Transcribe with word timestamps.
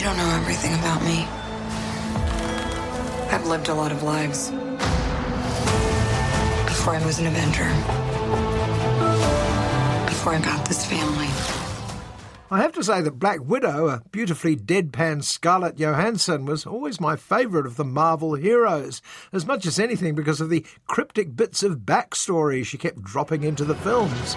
You 0.00 0.06
don't 0.06 0.16
know 0.16 0.30
everything 0.30 0.72
about 0.72 1.02
me. 1.02 1.26
I've 3.30 3.46
lived 3.46 3.68
a 3.68 3.74
lot 3.74 3.92
of 3.92 4.02
lives 4.02 4.48
before 6.64 6.94
I 6.94 7.04
was 7.04 7.18
an 7.18 7.26
Avenger, 7.26 7.68
before 10.06 10.32
I 10.32 10.40
got 10.42 10.66
this 10.66 10.86
family. 10.86 11.26
I 12.50 12.62
have 12.62 12.72
to 12.72 12.82
say 12.82 13.02
that 13.02 13.18
Black 13.18 13.40
Widow, 13.44 13.88
a 13.88 14.02
beautifully 14.10 14.56
deadpan 14.56 15.22
Scarlett 15.22 15.76
Johansson, 15.76 16.46
was 16.46 16.64
always 16.64 16.98
my 16.98 17.14
favourite 17.14 17.66
of 17.66 17.76
the 17.76 17.84
Marvel 17.84 18.36
heroes, 18.36 19.02
as 19.34 19.44
much 19.44 19.66
as 19.66 19.78
anything 19.78 20.14
because 20.14 20.40
of 20.40 20.48
the 20.48 20.64
cryptic 20.86 21.36
bits 21.36 21.62
of 21.62 21.80
backstory 21.80 22.64
she 22.64 22.78
kept 22.78 23.02
dropping 23.02 23.42
into 23.42 23.66
the 23.66 23.74
films. 23.74 24.34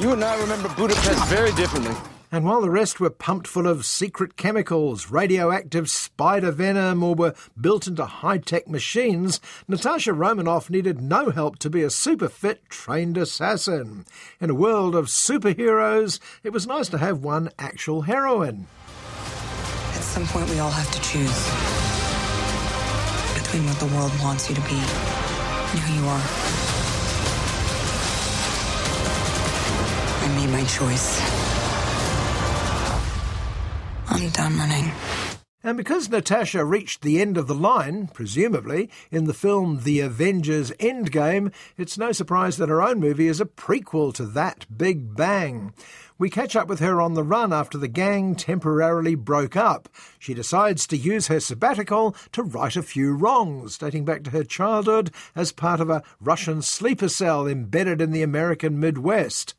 You 0.00 0.12
and 0.12 0.24
I 0.24 0.38
remember 0.40 0.68
Budapest 0.76 1.24
very 1.26 1.52
differently. 1.52 1.94
And 2.32 2.44
while 2.44 2.60
the 2.60 2.68
rest 2.68 2.98
were 2.98 3.10
pumped 3.10 3.46
full 3.46 3.68
of 3.68 3.86
secret 3.86 4.36
chemicals, 4.36 5.08
radioactive 5.08 5.88
spider 5.88 6.50
venom, 6.50 7.00
or 7.04 7.14
were 7.14 7.34
built 7.60 7.86
into 7.86 8.04
high 8.04 8.38
tech 8.38 8.66
machines, 8.66 9.40
Natasha 9.68 10.12
Romanoff 10.12 10.68
needed 10.68 11.00
no 11.00 11.30
help 11.30 11.60
to 11.60 11.70
be 11.70 11.82
a 11.82 11.90
super 11.90 12.28
fit, 12.28 12.68
trained 12.68 13.16
assassin. 13.16 14.04
In 14.40 14.50
a 14.50 14.54
world 14.54 14.96
of 14.96 15.06
superheroes, 15.06 16.18
it 16.42 16.52
was 16.52 16.66
nice 16.66 16.88
to 16.88 16.98
have 16.98 17.22
one 17.22 17.50
actual 17.56 18.02
heroine. 18.02 18.66
At 19.94 20.02
some 20.02 20.26
point, 20.26 20.50
we 20.50 20.58
all 20.58 20.72
have 20.72 20.90
to 20.90 21.00
choose 21.02 21.44
between 23.40 23.64
what 23.64 23.78
the 23.78 23.86
world 23.94 24.12
wants 24.20 24.48
you 24.48 24.56
to 24.56 24.62
be 24.62 24.74
and 24.74 25.78
who 25.78 26.02
you 26.02 26.08
are. 26.08 26.63
I 30.24 30.28
made 30.28 30.50
my 30.50 30.64
choice. 30.64 31.20
I'm 34.08 34.30
done 34.30 34.56
running. 34.56 34.90
And 35.62 35.76
because 35.76 36.08
Natasha 36.08 36.64
reached 36.64 37.02
the 37.02 37.20
end 37.20 37.36
of 37.36 37.46
the 37.46 37.54
line, 37.54 38.06
presumably, 38.06 38.88
in 39.10 39.24
the 39.24 39.34
film 39.34 39.80
The 39.82 40.00
Avengers 40.00 40.70
Endgame, 40.72 41.52
it's 41.76 41.98
no 41.98 42.12
surprise 42.12 42.56
that 42.56 42.70
her 42.70 42.80
own 42.80 43.00
movie 43.00 43.28
is 43.28 43.38
a 43.38 43.44
prequel 43.44 44.14
to 44.14 44.24
that 44.24 44.64
Big 44.74 45.14
Bang. 45.14 45.74
We 46.16 46.30
catch 46.30 46.56
up 46.56 46.68
with 46.68 46.80
her 46.80 47.02
on 47.02 47.12
the 47.12 47.22
run 47.22 47.52
after 47.52 47.76
the 47.76 47.88
gang 47.88 48.34
temporarily 48.34 49.14
broke 49.14 49.56
up. 49.56 49.90
She 50.18 50.32
decides 50.32 50.86
to 50.86 50.96
use 50.96 51.26
her 51.26 51.40
sabbatical 51.40 52.16
to 52.32 52.42
right 52.42 52.76
a 52.76 52.82
few 52.82 53.12
wrongs, 53.12 53.76
dating 53.76 54.06
back 54.06 54.24
to 54.24 54.30
her 54.30 54.44
childhood 54.44 55.10
as 55.36 55.52
part 55.52 55.80
of 55.80 55.90
a 55.90 56.02
Russian 56.18 56.62
sleeper 56.62 57.10
cell 57.10 57.46
embedded 57.46 58.00
in 58.00 58.12
the 58.12 58.22
American 58.22 58.80
Midwest. 58.80 59.54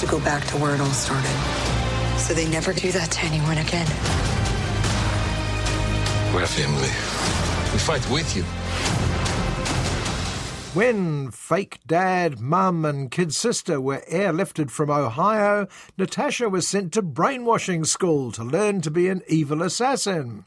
To 0.00 0.06
go 0.06 0.18
back 0.20 0.46
to 0.46 0.56
where 0.56 0.74
it 0.74 0.80
all 0.80 0.86
started. 0.86 1.30
So 2.18 2.32
they 2.32 2.48
never 2.48 2.72
do 2.72 2.90
that 2.92 3.10
to 3.10 3.20
anyone 3.24 3.58
again. 3.58 3.86
We're 6.34 6.42
a 6.42 6.46
family. 6.46 6.88
We 7.72 7.78
fight 7.78 8.08
with 8.10 8.34
you. 8.34 8.44
When 10.72 11.30
fake 11.32 11.80
dad, 11.86 12.40
mum, 12.40 12.84
and 12.84 13.10
kid 13.10 13.34
sister 13.34 13.80
were 13.80 14.02
airlifted 14.10 14.70
from 14.70 14.88
Ohio, 14.88 15.66
Natasha 15.98 16.48
was 16.48 16.66
sent 16.66 16.92
to 16.94 17.02
brainwashing 17.02 17.84
school 17.84 18.32
to 18.32 18.44
learn 18.44 18.80
to 18.82 18.90
be 18.90 19.08
an 19.08 19.22
evil 19.28 19.62
assassin. 19.62 20.46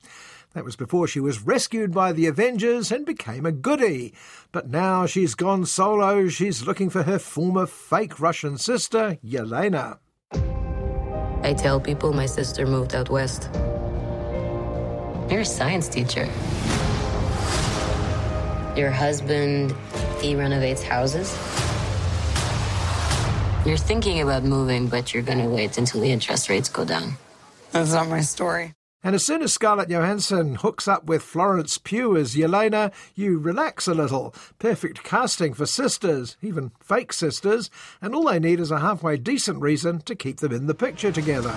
That 0.54 0.64
was 0.64 0.76
before 0.76 1.08
she 1.08 1.20
was 1.20 1.42
rescued 1.42 1.92
by 1.92 2.12
the 2.12 2.28
Avengers 2.28 2.92
and 2.92 3.08
became 3.08 3.46
a 3.46 3.52
goody. 3.52 4.14
But 4.52 4.70
now 4.70 5.08
she's 5.08 5.34
gone 5.34 5.66
solo, 5.66 6.28
she's 6.28 6.68
looking 6.68 6.92
for 6.92 7.04
her 7.04 7.18
former 7.18 7.66
fake 7.66 8.20
Russian 8.20 8.60
sister, 8.60 9.18
Yelena. 9.26 9.98
I 11.42 11.54
tell 11.58 11.80
people 11.80 12.14
my 12.14 12.28
sister 12.28 12.68
moved 12.68 12.94
out 12.94 13.10
west. 13.10 13.50
You're 15.32 15.42
a 15.42 15.46
science 15.46 15.90
teacher. 15.90 16.26
Your 18.78 18.92
husband, 18.92 19.76
he 20.22 20.36
renovates 20.36 20.84
houses. 20.84 21.32
You're 23.66 23.78
thinking 23.78 24.22
about 24.22 24.44
moving, 24.44 24.88
but 24.88 25.14
you're 25.14 25.24
gonna 25.24 25.50
wait 25.50 25.78
until 25.80 26.02
the 26.02 26.12
interest 26.12 26.48
rates 26.48 26.70
go 26.70 26.86
down. 26.86 27.14
That's 27.72 27.94
not 27.94 28.08
my 28.08 28.22
story. 28.22 28.74
And 29.04 29.16
as 29.16 29.26
soon 29.26 29.42
as 29.42 29.52
Scarlett 29.52 29.90
Johansson 29.90 30.56
hooks 30.56 30.88
up 30.88 31.06
with 31.06 31.22
Florence 31.22 31.78
Pugh 31.78 32.16
as 32.16 32.36
Yelena, 32.36 32.94
you 33.16 33.38
relax 33.38 33.86
a 33.86 33.94
little. 33.94 34.34
Perfect 34.60 35.04
casting 35.04 35.54
for 35.54 35.66
sisters, 35.66 36.38
even 36.42 36.72
fake 36.80 37.12
sisters, 37.12 37.70
and 38.02 38.16
all 38.16 38.24
they 38.24 38.40
need 38.40 38.62
is 38.62 38.72
a 38.72 38.80
halfway 38.80 39.18
decent 39.18 39.60
reason 39.60 40.00
to 40.04 40.16
keep 40.16 40.38
them 40.38 40.54
in 40.54 40.68
the 40.68 40.74
picture 40.74 41.12
together. 41.12 41.54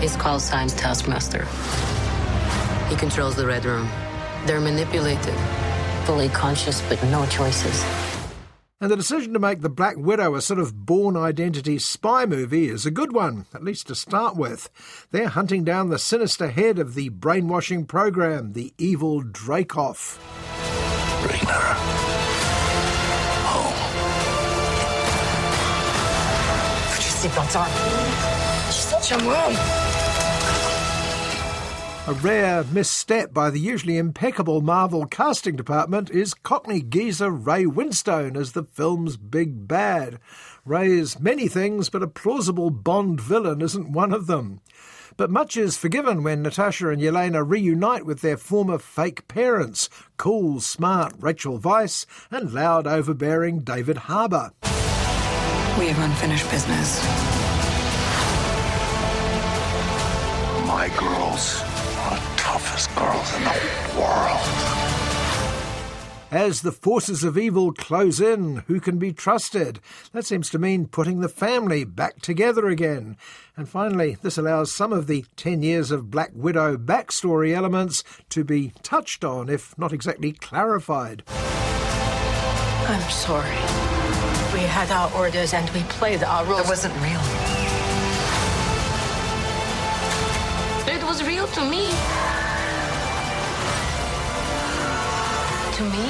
He's 0.00 0.16
called 0.16 0.42
Science 0.42 0.74
Taskmaster. 0.74 1.44
He 2.88 2.96
controls 2.96 3.36
the 3.36 3.46
Red 3.46 3.64
Room. 3.64 3.88
They're 4.46 4.60
manipulated, 4.60 5.34
fully 6.04 6.28
conscious, 6.30 6.82
but 6.88 7.02
no 7.04 7.24
choices. 7.26 8.13
And 8.84 8.90
the 8.90 8.96
decision 8.96 9.32
to 9.32 9.38
make 9.38 9.62
The 9.62 9.70
Black 9.70 9.96
Widow 9.96 10.34
a 10.34 10.42
sort 10.42 10.60
of 10.60 10.84
Bourne 10.84 11.16
Identity 11.16 11.78
spy 11.78 12.26
movie 12.26 12.68
is 12.68 12.84
a 12.84 12.90
good 12.90 13.14
one, 13.14 13.46
at 13.54 13.64
least 13.64 13.86
to 13.86 13.94
start 13.94 14.36
with. 14.36 14.68
They're 15.10 15.28
hunting 15.28 15.64
down 15.64 15.88
the 15.88 15.98
sinister 15.98 16.50
head 16.50 16.78
of 16.78 16.92
the 16.94 17.08
brainwashing 17.08 17.86
program, 17.86 18.52
the 18.52 18.74
evil 18.76 19.22
Dreykov. 19.22 20.18
Bring 21.26 21.40
her 21.46 21.74
home. 23.46 23.74
Put 26.92 27.04
your 27.04 27.14
seatbelts 27.32 27.56
on. 27.58 28.70
She's 28.70 28.84
such 28.84 29.12
a 29.12 29.24
mom. 29.24 30.03
A 32.06 32.12
rare 32.12 32.64
misstep 32.64 33.32
by 33.32 33.48
the 33.48 33.58
usually 33.58 33.96
impeccable 33.96 34.60
Marvel 34.60 35.06
casting 35.06 35.56
department 35.56 36.10
is 36.10 36.34
Cockney 36.34 36.82
geezer 36.82 37.30
Ray 37.30 37.64
Winstone 37.64 38.36
as 38.36 38.52
the 38.52 38.64
film's 38.64 39.16
big 39.16 39.66
bad. 39.66 40.20
Ray's 40.66 41.18
many 41.18 41.48
things, 41.48 41.88
but 41.88 42.02
a 42.02 42.06
plausible 42.06 42.68
Bond 42.68 43.22
villain 43.22 43.62
isn't 43.62 43.90
one 43.90 44.12
of 44.12 44.26
them. 44.26 44.60
But 45.16 45.30
much 45.30 45.56
is 45.56 45.78
forgiven 45.78 46.22
when 46.22 46.42
Natasha 46.42 46.90
and 46.90 47.00
Yelena 47.00 47.42
reunite 47.42 48.04
with 48.04 48.20
their 48.20 48.36
former 48.36 48.76
fake 48.76 49.26
parents, 49.26 49.88
cool, 50.18 50.60
smart 50.60 51.14
Rachel 51.18 51.58
Weisz 51.58 52.04
and 52.30 52.52
loud, 52.52 52.86
overbearing 52.86 53.60
David 53.60 53.96
Harbour. 53.96 54.50
We 55.78 55.88
have 55.88 55.98
unfinished 55.98 56.50
business. 56.50 57.33
As 66.34 66.62
the 66.62 66.72
forces 66.72 67.22
of 67.22 67.38
evil 67.38 67.72
close 67.72 68.20
in, 68.20 68.64
who 68.66 68.80
can 68.80 68.98
be 68.98 69.12
trusted? 69.12 69.78
That 70.10 70.26
seems 70.26 70.50
to 70.50 70.58
mean 70.58 70.88
putting 70.88 71.20
the 71.20 71.28
family 71.28 71.84
back 71.84 72.22
together 72.22 72.66
again. 72.66 73.16
And 73.56 73.68
finally, 73.68 74.16
this 74.20 74.36
allows 74.36 74.74
some 74.74 74.92
of 74.92 75.06
the 75.06 75.24
10 75.36 75.62
years 75.62 75.92
of 75.92 76.10
Black 76.10 76.32
Widow 76.34 76.76
backstory 76.76 77.54
elements 77.54 78.02
to 78.30 78.42
be 78.42 78.72
touched 78.82 79.22
on, 79.22 79.48
if 79.48 79.78
not 79.78 79.92
exactly 79.92 80.32
clarified. 80.32 81.22
I'm 81.28 83.10
sorry. 83.12 83.54
We 84.52 84.66
had 84.66 84.90
our 84.90 85.14
orders 85.14 85.54
and 85.54 85.70
we 85.70 85.84
played 85.84 86.24
our 86.24 86.44
roles. 86.46 86.62
It 86.62 86.68
wasn't 86.68 86.94
real. 86.94 87.20
It 90.96 91.04
was 91.04 91.22
real 91.22 91.46
to 91.46 91.64
me. 91.70 92.33
To 95.84 95.90
me, 95.90 96.06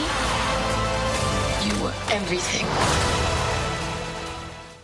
you 1.67 1.83
were 1.83 1.95
everything. 2.11 2.65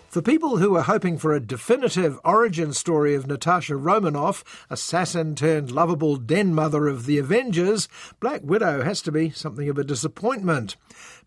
For 0.09 0.21
people 0.21 0.57
who 0.57 0.75
are 0.75 0.83
hoping 0.83 1.17
for 1.17 1.33
a 1.33 1.39
definitive 1.39 2.19
origin 2.25 2.73
story 2.73 3.15
of 3.15 3.29
Natasha 3.29 3.77
Romanoff, 3.77 4.67
assassin 4.69 5.37
turned 5.37 5.71
lovable 5.71 6.17
den 6.17 6.53
mother 6.57 6.89
of 6.89 7.07
the 7.07 7.19
Avengers, 7.19 7.87
Black 8.19 8.41
Widow 8.43 8.83
has 8.83 9.01
to 9.03 9.13
be 9.13 9.31
something 9.31 9.69
of 9.69 9.79
a 9.79 9.85
disappointment. 9.85 10.75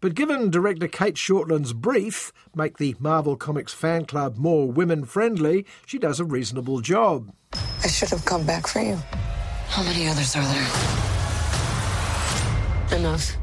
But 0.02 0.14
given 0.14 0.50
director 0.50 0.90
Cate 0.90 1.16
Shortland's 1.16 1.72
brief, 1.72 2.34
make 2.54 2.80
the 2.80 2.98
Marvel 3.00 3.38
Comics 3.38 3.72
fan 3.72 4.04
club 4.04 4.36
more 4.36 4.70
women 4.70 5.06
friendly, 5.06 5.66
she 5.86 5.98
does 5.98 6.20
a 6.20 6.26
reasonable 6.26 6.82
job. 6.82 7.34
I 7.54 7.88
should 7.88 8.10
have 8.10 8.26
come 8.26 8.46
back 8.46 8.68
for 8.68 8.82
you. 8.82 8.98
How 9.70 9.84
many 9.84 10.06
others 10.10 10.36
are 10.36 10.44
there? 10.44 10.68
Enough. 13.00 13.38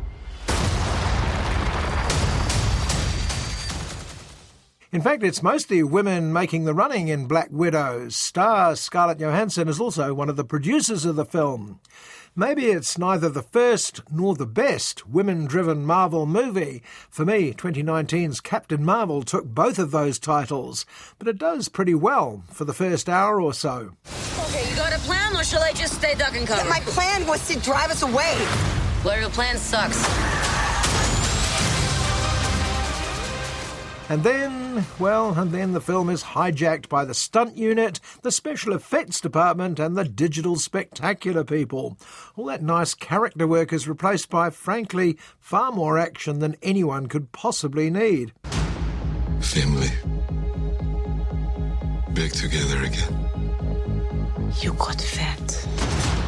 In 4.92 5.02
fact, 5.02 5.22
it's 5.22 5.40
mostly 5.40 5.84
women 5.84 6.32
making 6.32 6.64
the 6.64 6.74
running 6.74 7.06
in 7.06 7.26
Black 7.28 7.46
Widow. 7.52 8.08
Star 8.08 8.74
Scarlett 8.74 9.20
Johansson 9.20 9.68
is 9.68 9.78
also 9.78 10.12
one 10.12 10.28
of 10.28 10.34
the 10.34 10.44
producers 10.44 11.04
of 11.04 11.14
the 11.14 11.24
film. 11.24 11.78
Maybe 12.34 12.66
it's 12.66 12.98
neither 12.98 13.28
the 13.28 13.42
first 13.42 14.00
nor 14.10 14.34
the 14.34 14.46
best 14.46 15.06
women 15.08 15.46
driven 15.46 15.86
Marvel 15.86 16.26
movie. 16.26 16.82
For 17.08 17.24
me, 17.24 17.52
2019's 17.52 18.40
Captain 18.40 18.84
Marvel 18.84 19.22
took 19.22 19.44
both 19.44 19.78
of 19.78 19.92
those 19.92 20.18
titles, 20.18 20.84
but 21.20 21.28
it 21.28 21.38
does 21.38 21.68
pretty 21.68 21.94
well 21.94 22.42
for 22.50 22.64
the 22.64 22.74
first 22.74 23.08
hour 23.08 23.40
or 23.40 23.54
so. 23.54 23.92
Okay, 24.46 24.68
you 24.68 24.74
got 24.74 24.92
a 24.92 24.98
plan, 25.00 25.36
or 25.36 25.44
shall 25.44 25.62
I 25.62 25.72
just 25.72 25.94
stay 25.94 26.16
duck 26.16 26.34
and 26.34 26.48
cover? 26.48 26.68
My 26.68 26.80
plan 26.80 27.28
was 27.28 27.46
to 27.46 27.56
drive 27.60 27.92
us 27.92 28.02
away. 28.02 28.36
Well, 29.04 29.20
your 29.20 29.30
plan 29.30 29.56
sucks. 29.56 30.04
And 34.08 34.24
then, 34.24 34.59
well, 34.98 35.38
and 35.38 35.52
then 35.52 35.72
the 35.72 35.80
film 35.80 36.10
is 36.10 36.22
hijacked 36.22 36.88
by 36.88 37.04
the 37.04 37.14
stunt 37.14 37.56
unit, 37.56 38.00
the 38.22 38.30
special 38.30 38.72
effects 38.72 39.20
department, 39.20 39.78
and 39.78 39.96
the 39.96 40.04
digital 40.04 40.56
spectacular 40.56 41.44
people. 41.44 41.96
All 42.36 42.46
that 42.46 42.62
nice 42.62 42.94
character 42.94 43.46
work 43.46 43.72
is 43.72 43.88
replaced 43.88 44.30
by, 44.30 44.50
frankly, 44.50 45.18
far 45.38 45.72
more 45.72 45.98
action 45.98 46.38
than 46.38 46.56
anyone 46.62 47.06
could 47.06 47.32
possibly 47.32 47.90
need. 47.90 48.32
Family. 49.40 49.90
Back 52.14 52.32
together 52.32 52.82
again. 52.82 53.20
You 54.60 54.72
got 54.74 55.00
fat. 55.00 56.19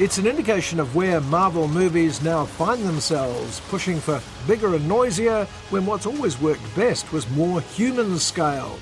It's 0.00 0.16
an 0.18 0.28
indication 0.28 0.78
of 0.78 0.94
where 0.94 1.20
Marvel 1.22 1.66
movies 1.66 2.22
now 2.22 2.44
find 2.44 2.84
themselves, 2.84 3.58
pushing 3.68 3.98
for 3.98 4.22
bigger 4.46 4.76
and 4.76 4.88
noisier 4.88 5.44
when 5.70 5.86
what's 5.86 6.06
always 6.06 6.40
worked 6.40 6.62
best 6.76 7.12
was 7.12 7.28
more 7.30 7.60
human 7.62 8.16
scale. 8.20 8.78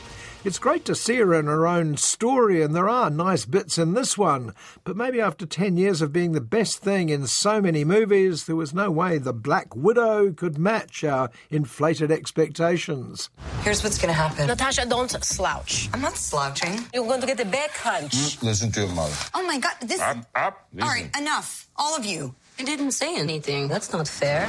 It's 0.46 0.60
great 0.60 0.84
to 0.84 0.94
see 0.94 1.16
her 1.16 1.34
in 1.34 1.46
her 1.46 1.66
own 1.66 1.96
story, 1.96 2.62
and 2.62 2.72
there 2.72 2.88
are 2.88 3.10
nice 3.10 3.44
bits 3.44 3.78
in 3.78 3.94
this 3.94 4.16
one, 4.16 4.54
but 4.84 4.96
maybe 4.96 5.20
after 5.20 5.44
10 5.44 5.76
years 5.76 6.00
of 6.00 6.12
being 6.12 6.30
the 6.30 6.40
best 6.40 6.78
thing 6.78 7.08
in 7.08 7.26
so 7.26 7.60
many 7.60 7.82
movies, 7.84 8.44
there 8.44 8.54
was 8.54 8.72
no 8.72 8.88
way 8.88 9.18
the 9.18 9.32
Black 9.32 9.74
Widow 9.74 10.30
could 10.30 10.56
match 10.56 11.02
our 11.02 11.30
inflated 11.50 12.12
expectations. 12.12 13.28
Here's 13.62 13.82
what's 13.82 13.98
gonna 13.98 14.12
happen. 14.12 14.46
Natasha, 14.46 14.86
don't 14.86 15.10
slouch. 15.24 15.88
I'm 15.92 16.00
not 16.00 16.16
slouching. 16.16 16.78
You're 16.94 17.08
going 17.08 17.22
to 17.22 17.26
get 17.26 17.40
a 17.40 17.44
back 17.44 17.76
hunch. 17.76 18.12
Mm, 18.12 18.42
listen 18.44 18.70
to 18.70 18.82
your 18.82 18.90
mother. 18.90 19.16
Oh 19.34 19.44
my 19.44 19.58
god, 19.58 19.74
this. 19.80 20.00
Up, 20.00 20.18
up. 20.36 20.68
All 20.80 20.86
right, 20.86 21.10
enough. 21.18 21.68
All 21.74 21.96
of 21.96 22.06
you. 22.06 22.36
I 22.60 22.62
didn't 22.62 22.92
say 22.92 23.16
anything. 23.16 23.66
That's 23.66 23.92
not 23.92 24.06
fair. 24.06 24.48